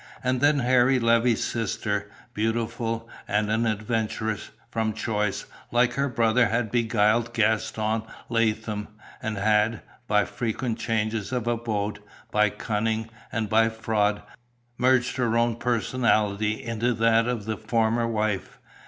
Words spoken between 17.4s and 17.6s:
the